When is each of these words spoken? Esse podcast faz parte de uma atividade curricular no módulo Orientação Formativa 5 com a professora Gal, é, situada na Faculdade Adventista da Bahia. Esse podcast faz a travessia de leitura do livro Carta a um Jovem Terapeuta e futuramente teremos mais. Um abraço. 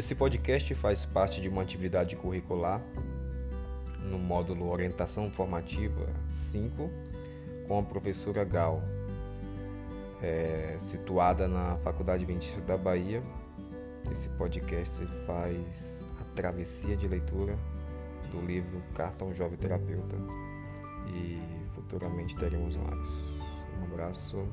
Esse 0.00 0.14
podcast 0.14 0.74
faz 0.76 1.04
parte 1.04 1.42
de 1.42 1.48
uma 1.50 1.60
atividade 1.60 2.16
curricular 2.16 2.80
no 4.02 4.18
módulo 4.18 4.70
Orientação 4.70 5.30
Formativa 5.30 6.08
5 6.26 6.90
com 7.68 7.80
a 7.80 7.82
professora 7.82 8.42
Gal, 8.42 8.82
é, 10.22 10.74
situada 10.78 11.46
na 11.46 11.76
Faculdade 11.84 12.24
Adventista 12.24 12.62
da 12.62 12.78
Bahia. 12.78 13.20
Esse 14.10 14.30
podcast 14.30 15.04
faz 15.26 16.02
a 16.18 16.24
travessia 16.34 16.96
de 16.96 17.06
leitura 17.06 17.54
do 18.32 18.40
livro 18.40 18.82
Carta 18.94 19.26
a 19.26 19.28
um 19.28 19.34
Jovem 19.34 19.58
Terapeuta 19.58 20.16
e 21.08 21.42
futuramente 21.74 22.34
teremos 22.38 22.74
mais. 22.74 23.06
Um 23.78 23.84
abraço. 23.84 24.48